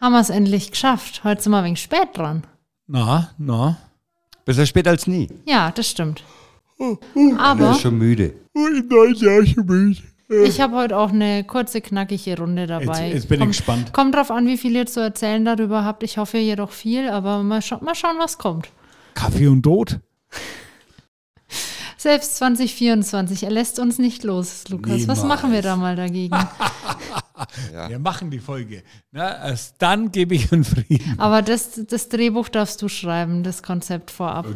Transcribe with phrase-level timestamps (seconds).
[0.00, 1.24] Haben wir es endlich geschafft.
[1.24, 2.44] Heute sind wir ein wenig spät dran.
[2.86, 3.76] Na, na.
[4.46, 5.28] Besser spät als nie.
[5.44, 6.24] Ja, das stimmt.
[6.78, 8.32] Er Aber ist schon müde.
[10.44, 13.08] ich habe heute auch eine kurze, knackige Runde dabei.
[13.08, 13.92] Jetzt, jetzt bin ich kommt, gespannt.
[13.92, 16.02] kommt drauf an, wie viel ihr zu erzählen darüber habt.
[16.02, 18.70] Ich hoffe jedoch viel, aber mal, scha mal schauen, was kommt.
[19.12, 20.00] Kaffee und Tod?
[21.98, 25.06] Selbst 2024, er lässt uns nicht los, Lukas.
[25.06, 25.24] Was Niemals.
[25.24, 26.34] machen wir da mal dagegen?
[27.88, 28.82] Wir machen die Folge.
[29.12, 31.18] Na, erst dann gebe ich einen Frieden.
[31.18, 34.46] Aber das, das Drehbuch darfst du schreiben, das Konzept vorab.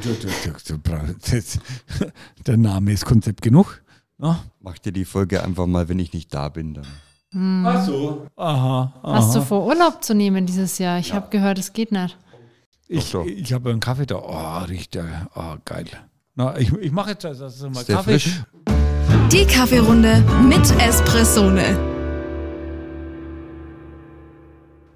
[2.46, 3.82] Der Name ist Konzept genug.
[4.18, 4.44] Na?
[4.60, 6.74] Mach dir die Folge einfach mal, wenn ich nicht da bin.
[6.74, 7.66] Dann.
[7.66, 8.26] Ach so.
[8.36, 8.92] Aha.
[9.02, 9.14] aha.
[9.16, 10.98] Hast du vor, Urlaub zu nehmen dieses Jahr?
[10.98, 12.16] Ich habe gehört, es geht nicht.
[12.86, 13.26] Ich, Doch, doch.
[13.26, 14.16] ich habe einen Kaffee da.
[14.16, 15.28] Oh, riecht der.
[15.34, 15.86] Oh, geil.
[16.36, 18.18] Na, ich, ich mache jetzt also mal Ist der Kaffee.
[18.18, 18.42] frisch?
[19.32, 21.93] Die Kaffeerunde mit Espressone.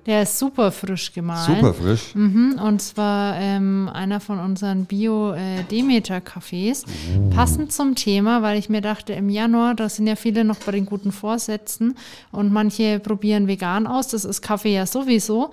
[0.08, 1.54] Der ist super frisch gemahlen.
[1.56, 2.14] Super frisch.
[2.14, 6.84] Mhm, und zwar ähm, einer von unseren Bio-Demeter-Cafés.
[6.86, 7.28] Oh.
[7.28, 10.72] Passend zum Thema, weil ich mir dachte, im Januar, da sind ja viele noch bei
[10.72, 11.94] den guten Vorsätzen
[12.32, 14.08] und manche probieren vegan aus.
[14.08, 15.50] Das ist Kaffee ja sowieso.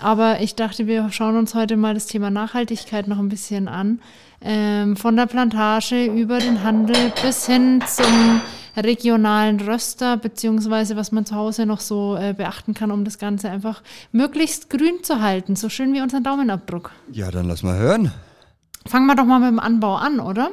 [0.00, 3.98] Aber ich dachte, wir schauen uns heute mal das Thema Nachhaltigkeit noch ein bisschen an.
[4.40, 8.40] Ähm, von der Plantage über den Handel bis hin zum
[8.84, 13.50] regionalen Röster, beziehungsweise was man zu Hause noch so äh, beachten kann, um das Ganze
[13.50, 16.92] einfach möglichst grün zu halten, so schön wie unseren Daumenabdruck.
[17.12, 18.12] Ja, dann lass mal hören.
[18.86, 20.50] Fangen wir doch mal mit dem Anbau an, oder?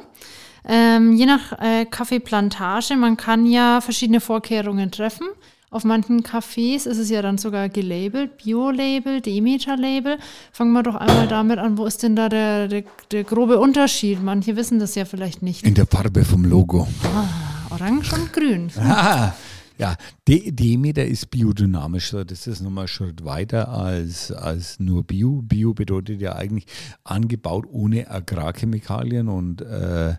[0.67, 5.27] Ähm, je nach äh, Kaffeeplantage, man kann ja verschiedene Vorkehrungen treffen.
[5.75, 10.17] Auf manchen Cafés ist es ja dann sogar gelabelt, Bio-Label, Demeter-Label.
[10.53, 14.23] Fangen wir doch einmal damit an, wo ist denn da der, der, der grobe Unterschied?
[14.23, 15.63] Manche wissen das ja vielleicht nicht.
[15.63, 16.87] In der Farbe vom Logo.
[17.69, 18.71] Orange und grün.
[18.77, 19.33] Ah,
[19.77, 19.95] ja,
[20.27, 22.15] De Demeter ist biodynamisch.
[22.25, 25.41] Das ist nochmal ein Schritt weiter als, als nur Bio.
[25.41, 26.65] Bio bedeutet ja eigentlich
[27.03, 30.11] angebaut ohne Agrarchemikalien und äh,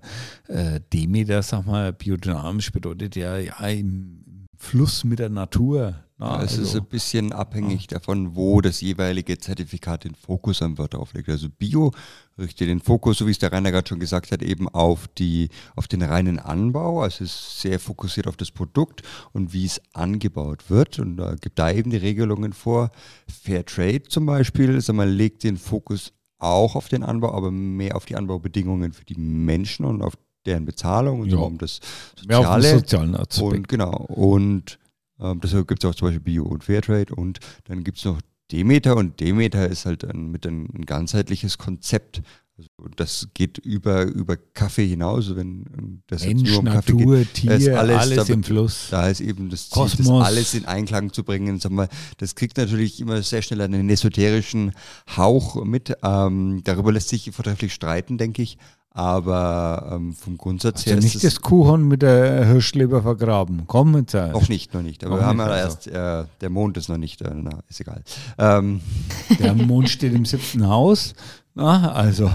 [0.49, 5.95] äh, Demeter, sag mal, biodynamisch bedeutet ja, ja im Fluss mit der Natur.
[6.19, 10.79] Na, es ist also- ein bisschen abhängig davon, wo das jeweilige Zertifikat den Fokus am
[10.79, 11.29] Wort auflegt.
[11.29, 11.93] Also Bio
[12.39, 15.51] richtet den Fokus, so wie es der Rainer gerade schon gesagt hat, eben auf die,
[15.75, 17.03] auf den reinen Anbau.
[17.03, 19.03] Also es ist sehr fokussiert auf das Produkt
[19.35, 20.99] und wie es angebaut wird.
[20.99, 22.91] Und da gibt da eben die Regelungen vor.
[23.29, 27.95] Fair Trade zum Beispiel, sag mal, legt den Fokus auch auf den Anbau, aber mehr
[27.95, 30.15] auf die Anbaubedingungen für die Menschen und auf
[30.47, 31.43] deren Bezahlung und so Ja.
[31.43, 31.81] um das
[32.27, 32.79] mehr auf den Soziale.
[32.79, 33.43] sozialen Aspekt.
[33.43, 33.97] Und genau.
[34.09, 34.79] Und
[35.21, 38.21] ähm, deshalb gibt es auch zum Beispiel Bio und Fairtrade und dann gibt es noch
[38.53, 42.23] Demeter und Demeter ist halt ein, mit ein, ein ganzheitliches Konzept.
[42.59, 47.17] Also das geht über, über Kaffee hinaus, wenn ähm, das Mensch, nur um Kaffee Natur,
[47.19, 47.47] geht.
[47.47, 48.87] Da ist Tier, alles, da- im Fluss.
[48.91, 51.59] Da ist eben das Ziel, das alles in Einklang zu bringen.
[51.61, 54.73] Sag mal, das kriegt natürlich immer sehr schnell einen esoterischen
[55.17, 55.95] Hauch mit.
[56.03, 58.57] Ähm, darüber lässt sich vortrefflich streiten, denke ich.
[58.97, 63.65] Aber ähm, vom Grundsatz Hast her nicht ist das Kuhhorn mit der Hirschleber vergraben?
[63.67, 64.15] Komm jetzt.
[64.15, 64.31] äh.
[64.31, 65.05] noch nicht, noch nicht.
[65.05, 65.91] Aber Noch wir haben ja also.
[65.91, 68.03] erst, äh, der Mond ist noch nicht, äh, na, ist egal.
[68.39, 68.81] Ähm,
[69.39, 71.13] Der Mond steht im siebten Haus.
[71.55, 72.31] Na, also,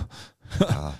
[0.59, 0.94] ja,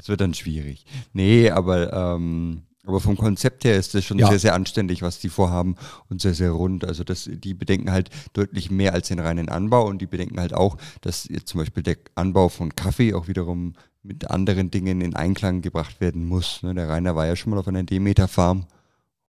[0.00, 0.84] es wird dann schwierig.
[1.12, 4.28] Nee, aber, ähm, aber vom Konzept her ist das schon Ja.
[4.28, 5.76] sehr, sehr anständig, was die vorhaben
[6.08, 6.84] und sehr, sehr rund.
[6.84, 10.54] Also das, die bedenken halt deutlich mehr als den reinen Anbau und die bedenken halt
[10.54, 15.14] auch, dass jetzt zum Beispiel der Anbau von Kaffee auch wiederum mit anderen Dingen in
[15.14, 16.62] Einklang gebracht werden muss.
[16.62, 16.74] Ne?
[16.74, 18.66] Der Rainer war ja schon mal auf einer Demeter-Farm.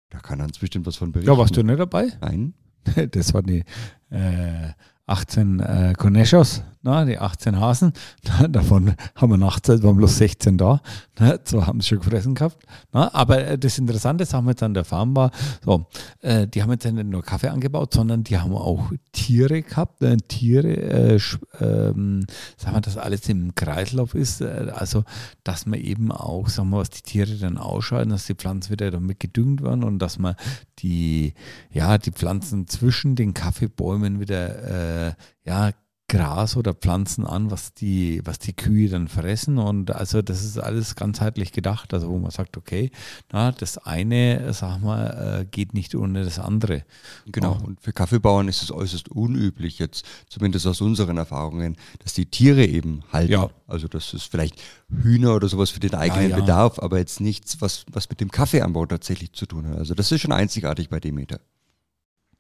[0.10, 1.32] Da kann er uns bestimmt was von berichten.
[1.32, 2.08] ja, warst du nicht dabei?
[2.22, 2.54] Nein.
[3.12, 3.64] Das waren die
[4.10, 4.70] äh,
[5.06, 7.94] 18 äh, Conechos, na, die 18 Hasen.
[8.24, 10.82] Na, davon haben wir nachts, waren bloß 16 da.
[11.20, 12.58] Na, so haben sie schon gefressen gehabt.
[12.92, 15.32] Na, aber äh, das Interessante, sagen wir jetzt an der Farm war,
[15.64, 15.86] so,
[16.22, 20.02] äh, die haben jetzt nicht nur Kaffee angebaut, sondern die haben auch Tiere gehabt.
[20.02, 21.20] Äh, Tiere, äh,
[21.60, 22.26] ähm,
[22.58, 24.42] sagen wir, dass alles im Kreislauf ist.
[24.42, 25.04] Äh, also,
[25.44, 28.90] dass man eben auch, sagen wir, was die Tiere dann ausscheiden, dass die Pflanzen wieder
[28.90, 30.36] damit gedüngt werden und dass man
[30.80, 31.34] die,
[31.72, 35.14] ja, die Pflanzen zwischen den Kaffeebäumen wieder, äh,
[35.46, 35.72] ja,
[36.12, 39.58] Gras oder Pflanzen an, was die, was die Kühe dann fressen.
[39.58, 41.94] Und also das ist alles ganzheitlich gedacht.
[41.94, 42.92] Also wo man sagt, okay,
[43.32, 46.84] na, das eine, sag mal, äh, geht nicht ohne das andere.
[47.28, 47.54] Genau.
[47.54, 47.66] Ja.
[47.66, 52.66] Und für Kaffeebauern ist es äußerst unüblich jetzt, zumindest aus unseren Erfahrungen, dass die Tiere
[52.66, 53.32] eben halten.
[53.32, 53.50] Ja.
[53.66, 56.36] Also das ist vielleicht Hühner oder sowas für den eigenen ja.
[56.36, 59.78] Bedarf, aber jetzt nichts, was, was mit dem Kaffeeanbau tatsächlich zu tun hat.
[59.78, 61.40] Also das ist schon einzigartig bei Demeter.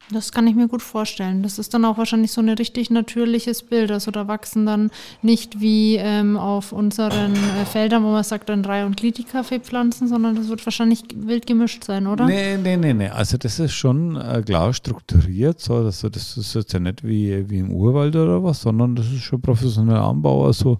[0.09, 1.43] Das kann ich mir gut vorstellen.
[1.43, 3.91] Das ist dann auch wahrscheinlich so ein richtig natürliches Bild.
[3.91, 8.65] Also da wachsen dann nicht wie ähm, auf unseren äh, Feldern, wo man sagt, dann
[8.65, 12.25] Reihe- und Gliedi-Kaffeepflanzen, sondern das wird wahrscheinlich wild gemischt sein, oder?
[12.25, 13.09] Nee, nee, nee, nee.
[13.09, 15.59] Also das ist schon äh, klar strukturiert.
[15.59, 15.83] So.
[15.83, 19.21] Das, das ist jetzt ja nicht wie, wie im Urwald oder was, sondern das ist
[19.21, 20.45] schon professioneller Anbau.
[20.45, 20.77] Also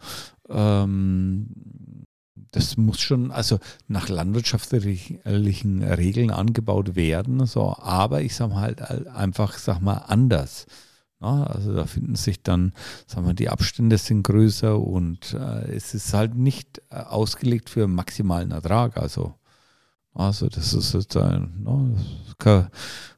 [0.50, 1.48] ähm,
[2.52, 9.08] das muss schon also nach landwirtschaftlichen Regeln angebaut werden, so, aber ich sage mal halt
[9.08, 10.66] einfach, sag mal, anders.
[11.22, 12.74] Ja, also da finden sich dann,
[13.06, 17.88] sagen wir, die Abstände sind größer und äh, es ist halt nicht äh, ausgelegt für
[17.88, 18.98] maximalen Ertrag.
[18.98, 19.36] Also,
[20.16, 21.96] also das ist jetzt ein, no,
[22.40, 22.68] kein,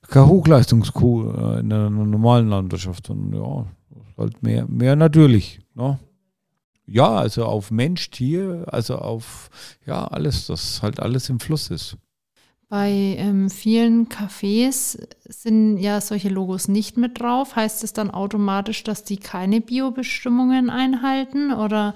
[0.10, 3.66] kein Hochleistungskuh äh, in der normalen Landwirtschaft, sondern ja,
[4.18, 5.62] halt mehr, mehr natürlich.
[5.74, 5.98] No?
[6.86, 9.50] Ja, also auf Mensch, Tier, also auf
[9.86, 11.98] ja alles, das halt alles im Fluss ist.
[12.70, 14.98] Bei ähm, vielen Cafés
[15.30, 17.56] sind ja solche Logos nicht mit drauf.
[17.56, 21.54] Heißt es dann automatisch, dass die keine Biobestimmungen einhalten?
[21.54, 21.94] Oder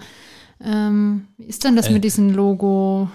[0.64, 3.10] ähm, wie ist denn das äh, mit diesem Logo?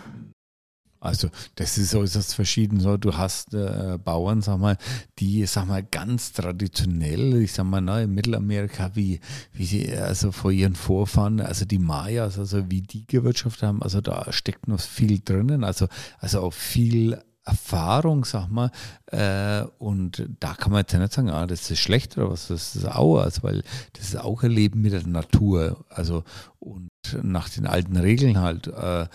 [1.03, 2.79] Also das ist äußerst verschieden.
[2.79, 4.79] So, du hast äh, Bauern, sag mal,
[5.19, 9.21] die, sag mal, ganz traditionell, ich sag mal, na, in Mittelamerika, wie,
[9.53, 14.01] wie sie also vor ihren Vorfahren, also die Mayas, also wie die gewirtschaftet haben, also
[14.01, 15.89] da steckt noch viel drinnen, also,
[16.21, 18.71] also auch viel Erfahrung, sag mal,
[19.07, 22.77] äh, und da kann man jetzt nicht sagen, ah, das ist schlecht oder was, das
[22.77, 23.65] ist auch, also, weil
[23.95, 26.23] das ist auch ein Leben mit der Natur, also
[26.61, 26.92] und
[27.23, 28.69] nach den alten Regeln halt.
[28.69, 29.07] Äh,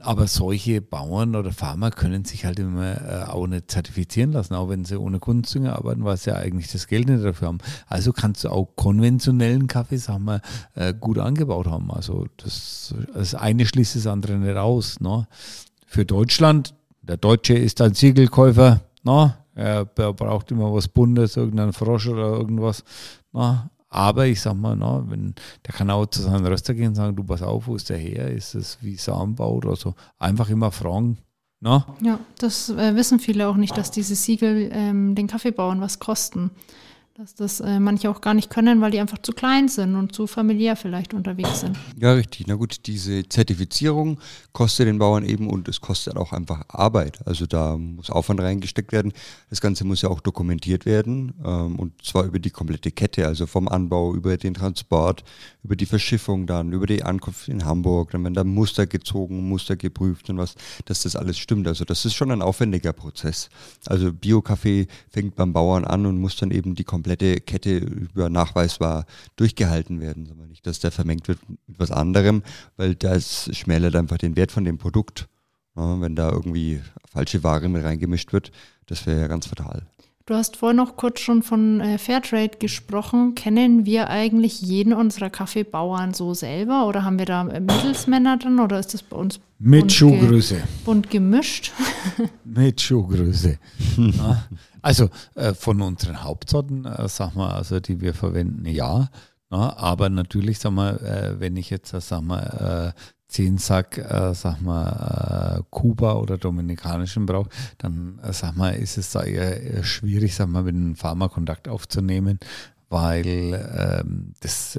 [0.00, 4.68] aber solche Bauern oder Farmer können sich halt immer äh, auch nicht zertifizieren lassen, auch
[4.68, 7.58] wenn sie ohne Kunstdünger arbeiten, weil sie ja eigentlich das Geld nicht dafür haben.
[7.86, 10.40] Also kannst du auch konventionellen Kaffee, sagen wir,
[10.74, 11.90] äh, gut angebaut haben.
[11.90, 15.00] Also das, das eine schließt das andere nicht aus.
[15.00, 15.26] Ne?
[15.86, 19.38] Für Deutschland der Deutsche ist ein Siegelkäufer, na?
[19.54, 22.84] Er braucht immer was Buntes, irgendeinen Frosch oder irgendwas.
[23.32, 23.68] Na?
[23.90, 25.34] Aber ich sag mal, na, wenn
[25.66, 27.96] der kann auch zu seinem Röster gehen und sagen, du pass auf, wo ist der
[27.96, 28.30] her?
[28.30, 29.94] Ist es wie Samenbau oder so?
[30.18, 31.18] Einfach immer fragen.
[31.60, 31.86] Na?
[32.02, 36.50] Ja, das äh, wissen viele auch nicht, dass diese Siegel ähm, den Kaffeebauern was kosten
[37.18, 40.14] dass das äh, manche auch gar nicht können, weil die einfach zu klein sind und
[40.14, 41.76] zu familiär vielleicht unterwegs sind.
[42.00, 42.46] Ja, richtig.
[42.46, 44.20] Na gut, diese Zertifizierung
[44.52, 47.18] kostet den Bauern eben und es kostet auch einfach Arbeit.
[47.26, 49.12] Also da muss Aufwand reingesteckt werden.
[49.50, 53.48] Das Ganze muss ja auch dokumentiert werden ähm, und zwar über die komplette Kette, also
[53.48, 55.24] vom Anbau über den Transport,
[55.64, 59.74] über die Verschiffung dann, über die Ankunft in Hamburg, dann werden da Muster gezogen, Muster
[59.74, 60.54] geprüft und was,
[60.84, 61.66] dass das alles stimmt.
[61.66, 63.48] Also das ist schon ein aufwendiger Prozess.
[63.86, 68.28] Also Bio-Kaffee fängt beim Bauern an und muss dann eben die komplette komplette Kette über
[68.28, 69.06] nachweisbar
[69.36, 72.42] durchgehalten werden, sondern nicht, dass der vermengt wird mit was anderem,
[72.76, 75.26] weil das schmälert einfach den Wert von dem Produkt.
[75.74, 78.52] Ja, wenn da irgendwie falsche Ware mit reingemischt wird,
[78.86, 79.86] das wäre ja ganz fatal.
[80.28, 83.34] Du hast vorhin noch kurz schon von äh, Fairtrade gesprochen.
[83.34, 88.60] Kennen wir eigentlich jeden unserer Kaffeebauern so selber oder haben wir da äh, Mittelsmänner drin
[88.60, 90.56] oder ist das bei uns mit bunt Schuhgröße?
[90.56, 91.72] Ge bunt gemischt?
[92.44, 93.58] Mit Schuhgröße.
[93.96, 94.44] ja.
[94.82, 99.08] Also äh, von unseren Hauptsorten, äh, sag mal, also die wir verwenden, ja.
[99.50, 102.94] ja aber natürlich, sag mal, äh, wenn ich jetzt, sag mal,
[103.28, 108.70] äh, zehn Sack, äh, sag mal, äh, Kuba oder Dominikanischen brauche, dann, äh, sag mal,
[108.70, 112.38] ist es da eher, eher schwierig, sag mal, mit einem Farmer Kontakt aufzunehmen,
[112.88, 114.78] weil ähm, das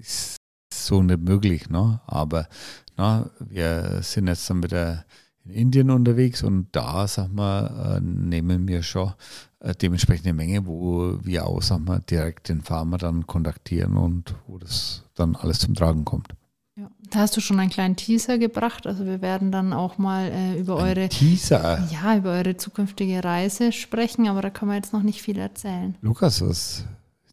[0.00, 0.36] ist
[0.72, 2.00] so nicht möglich, ne?
[2.06, 2.48] Aber
[2.96, 5.04] na, wir sind jetzt dann mit der
[5.44, 9.14] in Indien unterwegs und da, sag mal, äh, nehmen wir schon
[9.60, 14.58] äh, dementsprechend Menge, wo wir auch, sag mal, direkt den Farmer dann kontaktieren und wo
[14.58, 16.34] das dann alles zum Tragen kommt.
[16.78, 18.86] Ja, da hast du schon einen kleinen Teaser gebracht.
[18.86, 21.88] Also wir werden dann auch mal äh, über Ein eure Teaser.
[21.90, 25.96] Ja, über eure zukünftige Reise sprechen, aber da kann man jetzt noch nicht viel erzählen.
[26.02, 26.84] Lukas, was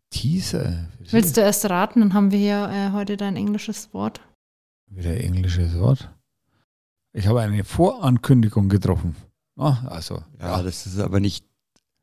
[0.09, 0.87] Teaser?
[1.11, 1.99] Willst du erst raten?
[1.99, 4.19] Dann haben wir hier äh, heute dein englisches Wort.
[4.87, 6.09] Wieder englisches Wort?
[7.13, 9.15] Ich habe eine Vorankündigung getroffen.
[9.57, 11.45] Ah, also, ja, ja, das ist aber nicht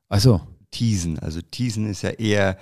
[0.09, 0.41] also.
[0.71, 1.19] teasen.
[1.19, 2.57] Also teasen ist ja eher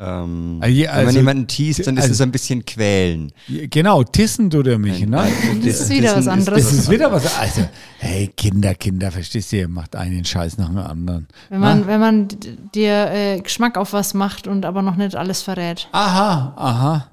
[0.00, 3.30] ähm, also, wenn man also, jemanden teast, dann ist also, es ein bisschen quälen.
[3.46, 5.06] Genau, tissen tut er mich.
[5.06, 5.24] Ne?
[5.64, 6.64] Das ist wieder was anderes.
[6.64, 10.68] Das ist wieder was Also, hey, Kinder, Kinder, verstehst du, ihr macht einen Scheiß nach
[10.68, 11.28] dem anderen.
[11.48, 12.28] Wenn man, wenn man
[12.74, 15.88] dir äh, Geschmack auf was macht und aber noch nicht alles verrät.
[15.92, 17.10] Aha, aha.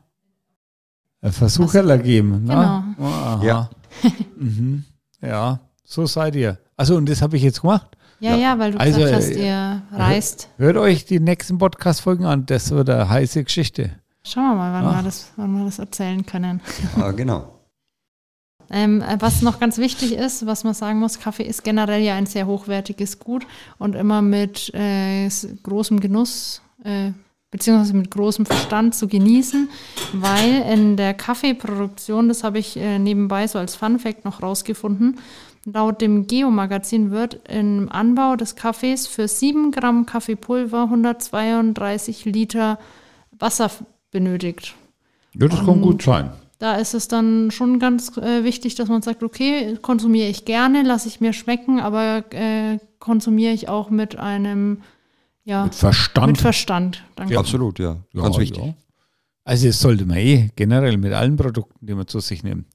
[1.21, 2.45] Versucherler geben.
[2.45, 2.53] Ne?
[2.53, 2.83] Genau.
[2.97, 3.43] Oh, aha.
[3.43, 3.69] Ja.
[4.37, 4.85] mhm.
[5.21, 6.57] Ja, so seid ihr.
[6.75, 7.95] Also, und das habe ich jetzt gemacht.
[8.21, 10.47] Ja, ja, weil du also, gesagt hast, äh, ihr reist.
[10.57, 13.93] Hört euch die nächsten Podcast-Folgen an, das wird eine heiße Geschichte.
[14.23, 16.61] Schauen wir mal, wann, wir das, wann wir das erzählen können.
[16.97, 17.59] Ja, genau.
[18.69, 22.13] Ähm, äh, was noch ganz wichtig ist, was man sagen muss, Kaffee ist generell ja
[22.13, 23.47] ein sehr hochwertiges Gut
[23.79, 25.27] und immer mit äh,
[25.63, 27.13] großem Genuss äh,
[27.49, 29.67] beziehungsweise mit großem Verstand zu genießen,
[30.13, 35.19] weil in der Kaffeeproduktion, das habe ich äh, nebenbei so als Fun Fact noch rausgefunden,
[35.65, 42.79] laut dem Geo-Magazin wird im Anbau des Kaffees für 7 Gramm Kaffeepulver 132 Liter
[43.31, 43.71] Wasser
[44.11, 44.75] benötigt.
[45.33, 46.31] Ja, das kann gut sein.
[46.59, 50.83] Da ist es dann schon ganz äh, wichtig, dass man sagt, okay, konsumiere ich gerne,
[50.83, 54.83] lasse ich mir schmecken, aber äh, konsumiere ich auch mit einem
[55.43, 56.27] ja, Mit Verstand.
[56.27, 57.03] mit Verstand.
[57.15, 57.37] Danke.
[57.37, 57.97] Absolut, ja.
[58.13, 58.63] Ja, Ganz wichtig.
[58.63, 58.73] ja.
[59.43, 62.67] Also das sollte man eh generell mit allen Produkten, die man zu sich nimmt.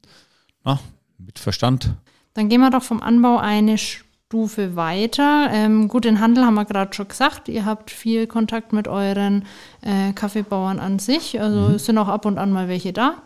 [0.65, 0.81] Na,
[1.19, 1.95] mit Verstand.
[2.37, 5.49] Dann gehen wir doch vom Anbau eine Stufe weiter.
[5.51, 7.49] Ähm, gut, den Handel haben wir gerade schon gesagt.
[7.49, 9.47] Ihr habt viel Kontakt mit euren
[9.81, 11.41] äh, Kaffeebauern an sich.
[11.41, 13.23] Also es sind auch ab und an mal welche da.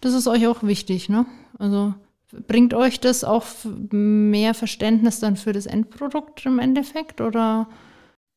[0.00, 1.26] Das ist euch auch wichtig, ne?
[1.58, 1.92] Also
[2.46, 3.44] bringt euch das auch
[3.90, 7.68] mehr Verständnis dann für das Endprodukt im Endeffekt oder?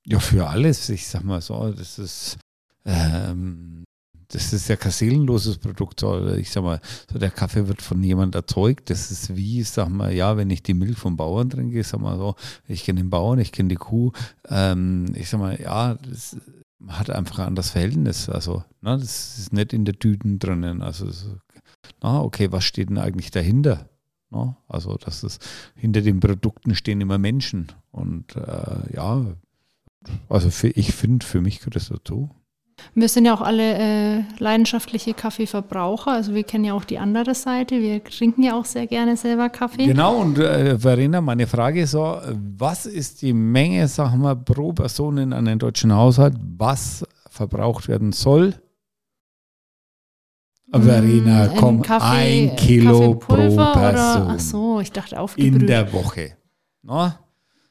[0.05, 0.89] Ja, für alles.
[0.89, 2.38] Ich sag mal so, das ist,
[2.86, 3.76] ähm,
[4.29, 6.03] das ist ja kein seelenloses Produkt.
[6.38, 6.81] Ich sag mal,
[7.12, 8.89] so der Kaffee wird von jemand erzeugt.
[8.89, 12.01] Das ist wie, sag mal, ja, wenn ich die Milch vom Bauern trinke, ich sag
[12.01, 12.36] mal so,
[12.67, 14.12] ich kenne den Bauern, ich kenne die Kuh.
[14.50, 16.38] Ähm, ich sag mal, ja, das
[16.88, 18.29] hat einfach ein anderes Verhältnis.
[18.29, 20.81] Also, ne, das ist nicht in der Tüten drinnen.
[20.81, 21.38] Also, so,
[22.01, 23.89] na, okay, was steht denn eigentlich dahinter?
[24.29, 24.57] Ne?
[24.67, 27.67] Also, das ist, hinter den Produkten stehen immer Menschen.
[27.91, 29.25] Und äh, ja,
[30.29, 32.29] also für, ich finde, für mich gehört das dazu.
[32.93, 33.74] Wir sind ja auch alle
[34.19, 36.12] äh, leidenschaftliche Kaffeeverbraucher.
[36.12, 37.79] Also wir kennen ja auch die andere Seite.
[37.81, 39.86] Wir trinken ja auch sehr gerne selber Kaffee.
[39.86, 42.17] Genau, und äh, Verena, meine Frage ist so,
[42.57, 48.12] was ist die Menge, sagen wir, pro Person in einem deutschen Haushalt, was verbraucht werden
[48.12, 48.53] soll?
[50.72, 55.19] Verena, Mm, in komm, Kaffee- ein Kilo pro Kaffeepulver Oder, Person ach so, ich dachte
[55.19, 55.62] aufgebrüht.
[55.62, 56.36] in der Woche.
[56.84, 57.19] Na?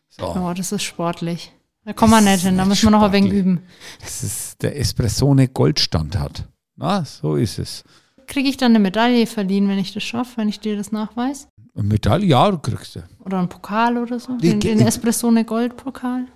[0.08, 0.24] So.
[0.34, 1.52] Oh, das ist sportlich.
[1.86, 3.62] Da kommen wir nicht hin, da müssen wir noch ein wenig üben.
[4.00, 6.48] Das ist der Espressone Goldstand hat.
[6.74, 7.84] Na, so ist es.
[8.26, 11.46] Kriege ich dann eine Medaille verliehen, wenn ich das schaffe, wenn ich dir das nachweis?
[11.76, 13.04] Eine Medaille, ja, du kriegst du.
[13.24, 14.36] Oder einen Pokal oder so?
[14.36, 16.26] Den, den Espressone Goldpokal?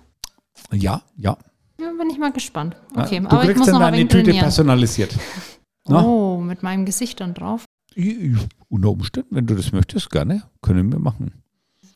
[0.71, 1.37] Ja, ja.
[1.81, 2.77] Ja, bin ich mal gespannt.
[2.95, 4.43] Okay, du aber ich kriegst muss dann noch ein deine Tüte trainieren.
[4.43, 5.13] personalisiert.
[5.85, 6.01] Na?
[6.01, 7.65] Oh, mit meinem Gesicht dann drauf.
[8.69, 11.40] Unter Umständen, wenn du das möchtest, gerne, können wir machen.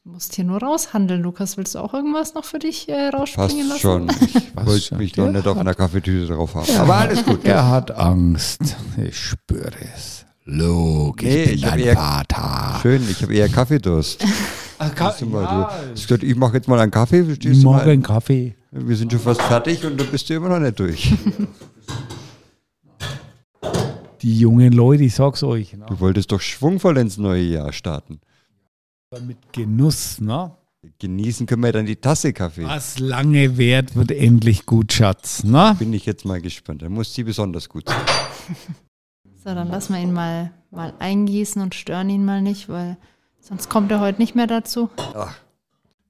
[0.06, 1.58] Du musst hier nur raushandeln, Lukas.
[1.58, 3.80] Willst du auch irgendwas noch für dich äh, Passt rausspringen lassen?
[3.82, 4.08] schon.
[4.22, 6.72] Ich Passt wollte mich noch Ja, nicht auf einer Kaffeetüte drauf haben.
[6.78, 7.44] Aber alles gut.
[7.44, 8.76] Er hat Angst.
[9.04, 10.26] Ich spüre es.
[10.44, 12.80] Logisch, Nee, ich bin ich dein eher- Vater.
[12.84, 14.24] Schön, ich habe eher Kaffeedurst.
[15.20, 17.80] Du mal, ja, du ich mache jetzt mal einen Kaffee, ich verstehst du mal?
[17.90, 18.56] einen Kaffee.
[18.72, 21.14] Wir sind schon fast fertig und da bist du immer noch nicht durch.
[24.22, 25.72] Die jungen Leute, ich sag's euch.
[25.78, 25.86] Ne?
[25.88, 28.20] Du wolltest doch schwungvoll ins neue Jahr starten.
[29.22, 30.52] Mit Genuss, ne?
[31.00, 32.66] Genießen können wir dann die Tasse Kaffee.
[32.66, 35.44] Was lange währt, wird endlich gut, Schatz.
[35.44, 35.76] Ne?
[35.80, 36.82] Bin ich jetzt mal gespannt.
[36.84, 38.02] Dann muss sie besonders gut sein.
[39.48, 42.98] So, dann lassen wir ihn mal, mal eingießen und stören ihn mal nicht, weil
[43.40, 44.90] sonst kommt er heute nicht mehr dazu.
[44.98, 45.38] Ach,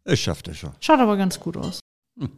[0.05, 0.71] das schafft er schon.
[0.79, 1.81] Schaut aber ganz gut aus.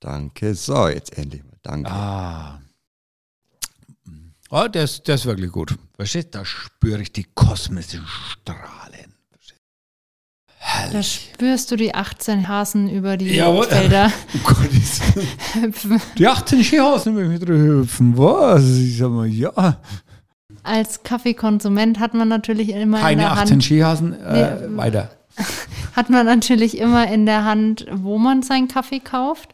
[0.00, 0.54] Danke.
[0.54, 1.58] So, jetzt endlich mal.
[1.62, 1.90] Danke.
[1.90, 2.60] Ah.
[4.50, 5.76] Oh, der ist, der ist wirklich gut.
[5.96, 6.38] Verstehst du?
[6.38, 9.01] Da spüre ich die kosmischen Strahlen.
[10.92, 13.66] Da spürst du die 18 Hasen über die Jawohl.
[13.66, 14.56] Felder Oh Gott,
[15.62, 16.00] hüpfen.
[16.18, 18.16] die 18 Skihasen möchten mit drüber hüpfen.
[18.18, 18.64] Was?
[18.78, 19.78] Ich sag mal, ja.
[20.62, 24.20] Als Kaffeekonsument hat man natürlich immer in Keine der 18 Hand, Skihasen.
[24.22, 24.76] Äh, Nee.
[24.76, 25.10] weiter.
[25.96, 29.48] hat man natürlich immer in der Hand, wo man seinen Kaffee kauft.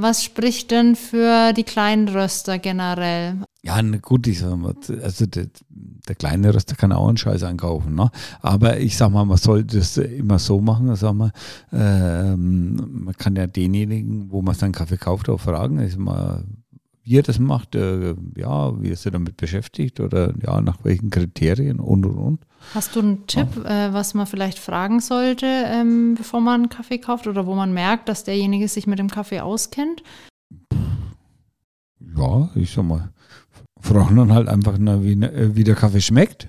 [0.00, 3.42] Was spricht denn für die kleinen Röster generell?
[3.62, 7.96] Ja, gut, ich sag mal, also der, der kleine Röster kann auch einen Scheiß einkaufen,
[7.96, 8.08] ne?
[8.40, 11.32] Aber ich sag mal, man sollte das immer so machen, sag mal,
[11.72, 12.76] ähm,
[13.06, 16.44] man kann ja denjenigen, wo man seinen Kaffee kauft, auch fragen, ist mal,
[17.08, 21.08] wie er das macht, äh, ja, wie er sich damit beschäftigt oder ja, nach welchen
[21.10, 22.40] Kriterien und und und.
[22.74, 26.98] Hast du einen Tipp, äh, was man vielleicht fragen sollte, ähm, bevor man einen Kaffee
[26.98, 30.02] kauft oder wo man merkt, dass derjenige sich mit dem Kaffee auskennt?
[32.16, 33.10] Ja, ich sag mal,
[33.80, 36.48] fragen dann halt einfach, na, wie, äh, wie der Kaffee schmeckt.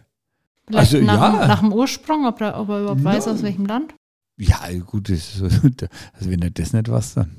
[0.67, 1.47] Vielleicht Also, nach, ja.
[1.47, 3.35] nach dem Ursprung, ob, er- ob er überhaupt weiß, Nein.
[3.35, 3.93] aus welchem Land?
[4.37, 7.37] Ja, gut, das also wenn er das nicht was, dann,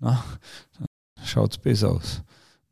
[0.00, 0.24] na,
[0.78, 0.86] dann
[1.24, 2.22] schaut es besser aus.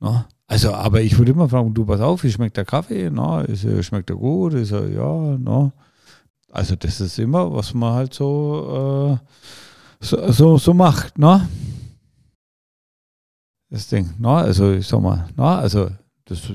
[0.01, 0.27] Na?
[0.47, 3.11] Also, aber ich würde immer fragen, du pass auf, wie schmeckt der Kaffee?
[3.11, 4.55] Na, ist er, schmeckt er gut?
[4.55, 5.73] Ist er, ja, na.
[6.51, 11.47] Also das ist immer, was man halt so, äh, so, so, so macht, ne?
[13.71, 15.91] Das Ding, na, also ich sag mal, na, also
[16.25, 16.53] das ist-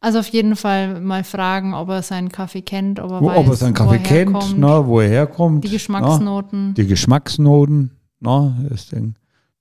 [0.00, 3.38] Also auf jeden Fall mal fragen, ob er seinen Kaffee kennt, ob er Wo, weiß,
[3.38, 5.64] ob er seinen Kaffee er kennt, herkommt, na, wo er herkommt.
[5.64, 6.74] die na, Geschmacksnoten.
[6.74, 7.90] die Geschmacksnoten,
[8.20, 9.14] na, das Ding,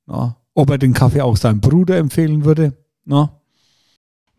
[0.05, 2.73] na, ob er den Kaffee auch seinem Bruder empfehlen würde.
[3.05, 3.42] Na.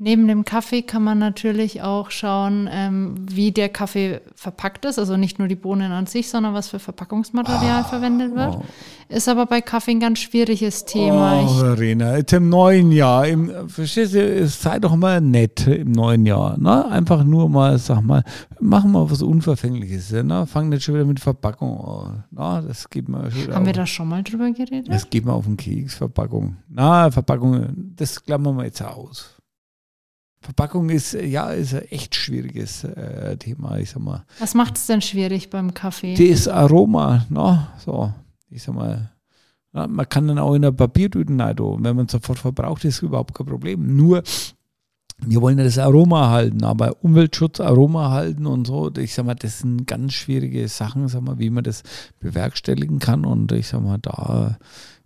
[0.04, 4.98] Neben dem Kaffee kann man natürlich auch schauen, ähm, wie der Kaffee verpackt ist.
[4.98, 8.56] Also nicht nur die Bohnen an sich, sondern was für Verpackungsmaterial verwendet wird.
[8.56, 8.62] Oh.
[9.08, 11.40] Ist aber bei Kaffee ein ganz schwieriges Thema.
[11.44, 16.26] Oh, Verena, jetzt im neuen Jahr, im, verstehst du, sei doch mal nett im neuen
[16.26, 16.58] Jahr.
[16.58, 16.86] Ne?
[16.90, 18.24] Einfach nur mal, sag mal,
[18.60, 20.12] machen wir was Unverfängliches.
[20.12, 20.46] Ne?
[20.46, 22.24] Fang nicht schon wieder mit Verpackung an.
[22.30, 23.22] Na, das geht mir
[23.54, 24.88] haben wir auf- da schon mal drüber geredet?
[24.90, 26.56] Das geht mir auf den Keks, Verpackung.
[26.68, 29.33] Na, Verpackung, das klammern wir jetzt aus.
[30.44, 34.26] Verpackung ist, ja, ist ein echt schwieriges äh, Thema, ich sag mal.
[34.38, 36.14] Was macht es denn schwierig beim Kaffee?
[36.14, 37.66] Das Aroma, ne?
[37.82, 38.12] so,
[38.50, 39.10] ich sag mal,
[39.72, 41.82] na, man kann dann auch in einer Papiertüte rein tun.
[41.82, 43.96] Wenn man sofort verbraucht, ist überhaupt kein Problem.
[43.96, 44.22] Nur,
[45.24, 49.34] wir wollen ja das Aroma halten, aber Umweltschutz, Aroma halten und so, ich sag mal,
[49.34, 51.82] das sind ganz schwierige Sachen, sag mal, wie man das
[52.20, 53.24] bewerkstelligen kann.
[53.24, 54.58] Und ich sag mal, da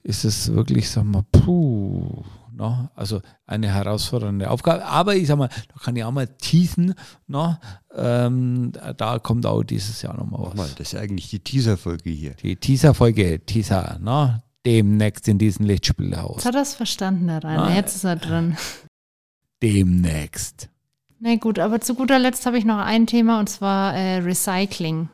[0.03, 2.25] ist es wirklich, sag mal, puh,
[2.59, 2.91] ne?
[2.95, 4.85] also eine herausfordernde Aufgabe.
[4.85, 6.95] Aber ich sag mal, da kann ich auch mal teasen,
[7.27, 7.59] ne?
[7.95, 10.49] ähm, da kommt auch dieses Jahr nochmal was.
[10.49, 12.35] Nochmal, das ist eigentlich die Teaser-Folge hier.
[12.35, 14.43] Die Teaser-Folge, Teaser, ne?
[14.67, 16.37] demnächst in diesem Lichtspielhaus.
[16.37, 17.75] Jetzt hat er es verstanden, der Rainer.
[17.75, 18.57] Jetzt ist er drin.
[19.63, 20.69] Demnächst.
[21.21, 25.09] Na gut, aber zu guter Letzt habe ich noch ein Thema und zwar äh, Recycling.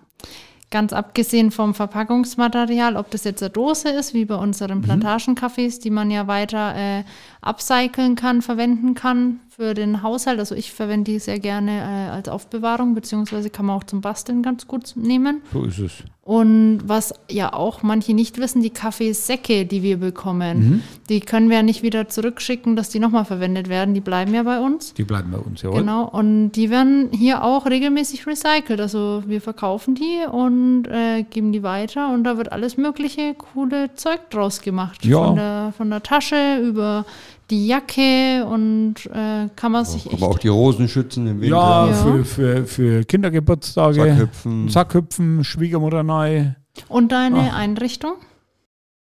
[0.75, 5.90] Ganz abgesehen vom Verpackungsmaterial, ob das jetzt eine Dose ist, wie bei unseren Plantagenkaffees, die
[5.90, 7.04] man ja weiter äh,
[7.43, 10.38] upcyclen kann, verwenden kann für den Haushalt.
[10.38, 14.42] Also ich verwende die sehr gerne äh, als Aufbewahrung, beziehungsweise kann man auch zum Basteln
[14.42, 15.42] ganz gut nehmen.
[15.52, 15.92] So ist es.
[16.23, 21.58] Und was ja auch manche nicht wissen, die Kaffeesäcke, die wir bekommen, die können wir
[21.58, 23.92] ja nicht wieder zurückschicken, dass die nochmal verwendet werden.
[23.92, 24.94] Die bleiben ja bei uns.
[24.94, 25.80] Die bleiben bei uns, jawohl.
[25.80, 28.80] Genau, und die werden hier auch regelmäßig recycelt.
[28.80, 33.94] Also wir verkaufen die und äh, geben die weiter und da wird alles mögliche coole
[33.94, 35.04] Zeug draus gemacht.
[35.04, 35.26] Ja.
[35.26, 37.04] Von, der, von der Tasche über
[37.51, 41.57] die Jacke und äh, kann man sich echt Aber auch die Rosen schützen im Winter.
[41.57, 41.93] Ja, Ja.
[41.95, 43.95] Für, für, für Kindergeburtstage.
[44.05, 44.69] Sackhüpfen.
[44.69, 46.53] Sackhüpfen, Schwiegermutter neu.
[46.89, 47.57] Und deine Ach.
[47.59, 48.15] Einrichtung?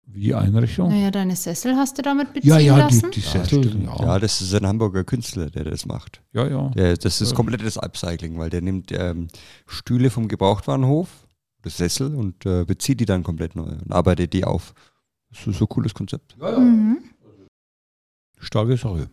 [0.05, 0.89] Wie Einrichtung?
[0.89, 3.11] Naja, deine Sessel hast du damit beziehen Ja, ja, die, lassen?
[3.11, 3.81] die Ja, Sessel.
[3.83, 6.21] Ja, ja, das ist ein Hamburger Künstler, der das macht.
[6.33, 6.69] ja, ja.
[6.69, 9.27] Der, das ist komplettes Upcycling, weil der nimmt ähm,
[9.65, 11.07] Stühle vom Gebrauchtwarenhof,
[11.63, 14.73] das Sessel, und äh, bezieht die dann komplett neu und arbeitet die auf.
[15.31, 16.35] Das ist so ein cooles Konzept.
[16.39, 16.99] Mhm.
[18.43, 19.09] Starke Sache.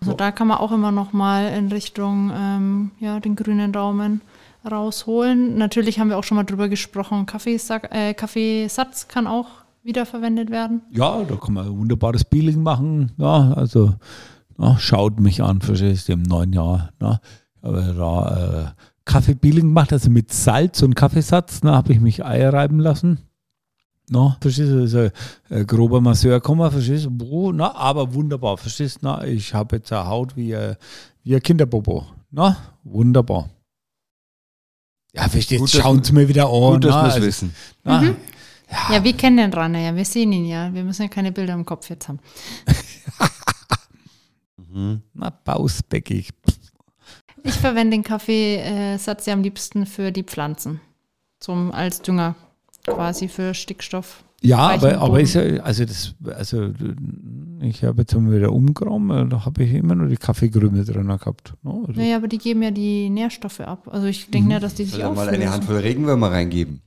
[0.00, 4.20] Also da kann man auch immer noch mal in Richtung ähm, ja, den grünen Daumen
[4.68, 5.56] rausholen.
[5.56, 9.46] Natürlich haben wir auch schon mal drüber gesprochen, Kaffeesack, äh, Kaffeesatz kann auch
[9.84, 10.82] wiederverwendet werden.
[10.90, 13.12] Ja, da kann man ein wunderbares Peeling machen.
[13.16, 13.94] Ja, also
[14.58, 16.90] ja, schaut mich an, verstehst du, im neuen Jahr.
[17.00, 17.20] Ne?
[17.60, 22.52] Aber da äh, Kaffee-Peeling gemacht, also mit Salz und Kaffeesatz, da habe ich mich Eier
[22.52, 23.18] reiben lassen.
[24.10, 28.56] No, verstehst du, das ist ein, ein grober Masseur gekommen, verstehst du, na, aber wunderbar,
[28.58, 30.76] verstehst du, na, ich habe jetzt eine Haut wie, ein-
[31.22, 32.06] wie ein Kinderbobo.
[32.30, 33.48] Na, wunderbar.
[35.14, 36.72] Ja, verstehst du, schauen Sie mir wieder an.
[36.74, 37.54] Gut, dass na, wir es also, wissen.
[37.84, 38.02] na,
[38.90, 40.72] Ja, wir kennen den Rainer ja, wir sehen ihn ja.
[40.72, 42.18] Wir müssen ja keine Bilder im Kopf jetzt haben.
[44.56, 45.02] Mhm.
[45.12, 46.30] na, bausbäckig.
[47.42, 50.80] Ich verwende den Kaffeesatz ja am liebsten für die Pflanzen.
[51.40, 52.34] Zum, als Dünger
[52.86, 54.24] quasi für Stickstoff.
[54.44, 56.72] Ja, aber, aber ist ja, also das, also
[57.60, 61.54] ich habe jetzt mal wieder umgeräumt, da habe ich immer nur die Kaffeegrüme drin gehabt.
[61.62, 61.84] Ne?
[61.86, 63.86] Also, Naja, aber die geben ja die Nährstoffe ab.
[63.92, 66.82] Also ich denke ja, dass die sich er mal eine Handvoll Regenwürmer reingeben?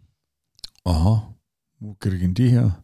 [0.83, 1.33] Aha,
[1.79, 2.83] wo kriegen die her?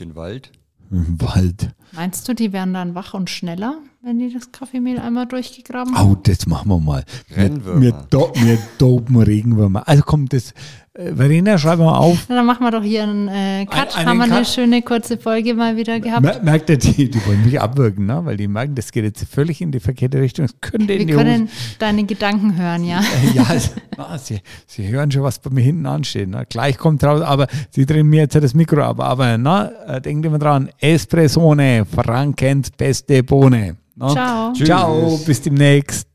[0.00, 0.52] Den Wald?
[0.90, 1.74] Im Wald.
[1.92, 5.98] Meinst du, die werden dann wach und schneller, wenn die das Kaffeemehl einmal durchgegraben Oh,
[5.98, 6.22] haben?
[6.24, 7.04] das machen wir mal.
[7.28, 7.80] Wir, Rennwürmer.
[7.80, 9.86] wir, do, wir dopen Regenwürmer.
[9.88, 10.52] Also kommt das,
[10.94, 12.26] Verena, schreib mal auf.
[12.28, 13.96] Na, dann machen wir doch hier einen äh, Cut.
[13.96, 14.46] einen haben wir eine Cut.
[14.46, 16.20] schöne kurze Folge mal wieder gehabt.
[16.20, 18.20] Mer merkt ihr, die, die wollen mich abwürgen, ne?
[18.26, 20.46] weil die merken, das geht jetzt völlig in die verkehrte Richtung.
[20.46, 23.00] Das könnte Wir in die können deine Gedanken hören, ja.
[23.00, 23.34] Hose.
[23.34, 23.46] Ja,
[23.96, 26.28] na, sie, sie hören schon, was bei mir hinten ansteht.
[26.28, 26.44] Ne?
[26.46, 29.00] Gleich kommt raus, aber sie drehen mir jetzt das Mikro ab.
[29.00, 33.76] Aber na, äh, denkt immer dran, Espressone, Frankens beste Bohne.
[33.96, 34.08] Ne?
[34.08, 34.52] Ciao.
[34.52, 36.11] Ciao, bis demnächst.